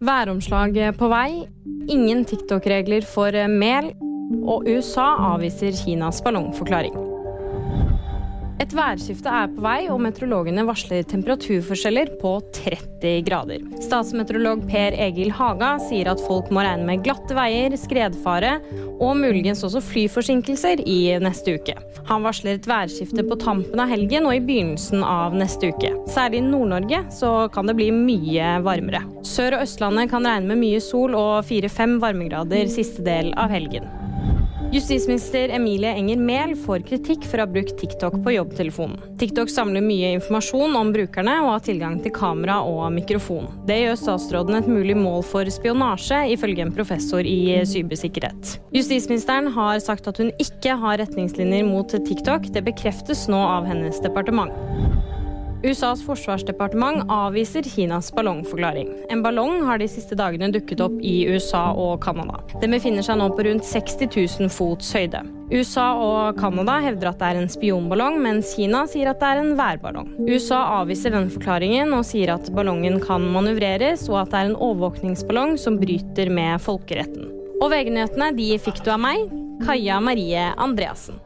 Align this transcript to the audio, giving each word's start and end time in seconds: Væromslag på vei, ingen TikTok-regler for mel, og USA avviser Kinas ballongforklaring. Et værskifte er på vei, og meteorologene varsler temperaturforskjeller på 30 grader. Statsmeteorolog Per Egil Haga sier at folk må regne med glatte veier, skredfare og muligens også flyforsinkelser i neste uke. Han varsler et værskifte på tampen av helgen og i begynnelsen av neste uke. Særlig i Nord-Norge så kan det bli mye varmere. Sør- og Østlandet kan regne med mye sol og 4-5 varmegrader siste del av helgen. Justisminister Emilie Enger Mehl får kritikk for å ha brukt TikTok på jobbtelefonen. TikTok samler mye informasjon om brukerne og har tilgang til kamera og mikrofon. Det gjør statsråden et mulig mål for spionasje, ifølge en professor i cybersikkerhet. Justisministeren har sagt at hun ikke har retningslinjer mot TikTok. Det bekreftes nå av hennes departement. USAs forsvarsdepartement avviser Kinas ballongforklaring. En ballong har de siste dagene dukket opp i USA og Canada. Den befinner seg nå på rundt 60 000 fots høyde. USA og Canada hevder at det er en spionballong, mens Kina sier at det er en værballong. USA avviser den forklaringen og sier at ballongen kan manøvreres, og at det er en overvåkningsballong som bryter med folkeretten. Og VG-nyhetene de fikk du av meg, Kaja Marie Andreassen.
Væromslag 0.00 0.72
på 0.96 1.10
vei, 1.12 1.42
ingen 1.92 2.24
TikTok-regler 2.24 3.04
for 3.04 3.36
mel, 3.52 3.90
og 4.48 4.64
USA 4.64 5.10
avviser 5.34 5.76
Kinas 5.76 6.22
ballongforklaring. 6.24 7.09
Et 8.70 8.76
værskifte 8.78 9.26
er 9.26 9.48
på 9.50 9.64
vei, 9.64 9.78
og 9.90 9.98
meteorologene 9.98 10.62
varsler 10.62 11.02
temperaturforskjeller 11.10 12.12
på 12.20 12.36
30 12.54 13.16
grader. 13.26 13.64
Statsmeteorolog 13.82 14.62
Per 14.70 14.94
Egil 14.94 15.32
Haga 15.34 15.72
sier 15.88 16.06
at 16.12 16.22
folk 16.22 16.52
må 16.54 16.62
regne 16.62 16.86
med 16.86 17.02
glatte 17.02 17.34
veier, 17.34 17.74
skredfare 17.74 18.60
og 19.00 19.16
muligens 19.18 19.64
også 19.66 19.82
flyforsinkelser 19.82 20.84
i 20.86 21.00
neste 21.18 21.56
uke. 21.58 21.74
Han 22.12 22.22
varsler 22.22 22.60
et 22.60 22.68
værskifte 22.70 23.24
på 23.26 23.40
tampen 23.42 23.82
av 23.82 23.90
helgen 23.90 24.28
og 24.30 24.36
i 24.38 24.44
begynnelsen 24.44 25.02
av 25.02 25.34
neste 25.34 25.72
uke. 25.74 25.90
Særlig 26.14 26.38
i 26.38 26.46
Nord-Norge 26.46 27.02
så 27.16 27.32
kan 27.50 27.66
det 27.66 27.74
bli 27.80 27.90
mye 27.90 28.60
varmere. 28.62 29.02
Sør- 29.26 29.58
og 29.58 29.66
Østlandet 29.66 30.14
kan 30.14 30.30
regne 30.30 30.52
med 30.52 30.62
mye 30.62 30.78
sol 30.84 31.18
og 31.18 31.42
4-5 31.50 31.98
varmegrader 32.06 32.70
siste 32.70 33.02
del 33.02 33.34
av 33.34 33.50
helgen. 33.50 33.90
Justisminister 34.70 35.48
Emilie 35.48 35.90
Enger 35.98 36.16
Mehl 36.16 36.52
får 36.54 36.84
kritikk 36.86 37.24
for 37.26 37.40
å 37.40 37.42
ha 37.42 37.50
brukt 37.50 37.72
TikTok 37.80 38.20
på 38.22 38.34
jobbtelefonen. 38.36 39.00
TikTok 39.18 39.50
samler 39.50 39.82
mye 39.82 40.12
informasjon 40.14 40.76
om 40.78 40.92
brukerne 40.94 41.34
og 41.42 41.48
har 41.56 41.64
tilgang 41.66 41.96
til 42.04 42.14
kamera 42.14 42.60
og 42.62 42.84
mikrofon. 42.94 43.50
Det 43.66 43.80
gjør 43.80 43.98
statsråden 43.98 44.60
et 44.60 44.70
mulig 44.70 44.94
mål 44.94 45.24
for 45.26 45.50
spionasje, 45.50 46.22
ifølge 46.36 46.62
en 46.62 46.74
professor 46.76 47.26
i 47.26 47.58
cybersikkerhet. 47.66 48.60
Justisministeren 48.76 49.50
har 49.58 49.82
sagt 49.82 50.06
at 50.06 50.22
hun 50.22 50.30
ikke 50.38 50.78
har 50.78 51.02
retningslinjer 51.02 51.66
mot 51.66 51.90
TikTok. 51.90 52.52
Det 52.54 52.62
bekreftes 52.70 53.26
nå 53.32 53.42
av 53.42 53.66
hennes 53.66 53.98
departement. 54.06 54.54
USAs 55.62 56.00
forsvarsdepartement 56.06 57.04
avviser 57.12 57.62
Kinas 57.62 58.08
ballongforklaring. 58.16 58.88
En 59.12 59.22
ballong 59.22 59.60
har 59.68 59.78
de 59.78 59.88
siste 59.92 60.16
dagene 60.16 60.48
dukket 60.54 60.80
opp 60.80 60.94
i 61.04 61.26
USA 61.28 61.66
og 61.76 62.00
Canada. 62.04 62.40
Den 62.62 62.72
befinner 62.72 63.04
seg 63.04 63.18
nå 63.20 63.28
på 63.36 63.44
rundt 63.44 63.66
60 63.68 64.08
000 64.40 64.52
fots 64.54 64.94
høyde. 64.96 65.20
USA 65.50 65.90
og 66.00 66.40
Canada 66.40 66.78
hevder 66.80 67.10
at 67.10 67.20
det 67.20 67.28
er 67.28 67.42
en 67.42 67.52
spionballong, 67.52 68.16
mens 68.24 68.54
Kina 68.56 68.86
sier 68.88 69.12
at 69.12 69.20
det 69.20 69.28
er 69.34 69.42
en 69.42 69.54
værballong. 69.60 70.12
USA 70.30 70.62
avviser 70.80 71.12
den 71.12 71.28
forklaringen 71.34 71.92
og 71.92 72.06
sier 72.08 72.32
at 72.38 72.48
ballongen 72.56 72.96
kan 73.04 73.28
manøvreres, 73.34 74.08
og 74.08 74.22
at 74.24 74.32
det 74.32 74.40
er 74.40 74.52
en 74.52 74.60
overvåkningsballong 74.70 75.58
som 75.60 75.76
bryter 75.82 76.32
med 76.32 76.62
folkeretten. 76.64 77.28
Og 77.60 77.68
VG-nyhetene 77.74 78.32
de 78.38 78.54
fikk 78.62 78.80
du 78.86 78.94
av 78.94 79.02
meg, 79.04 79.28
Kaja 79.66 80.00
Marie 80.00 80.54
Andreassen. 80.56 81.20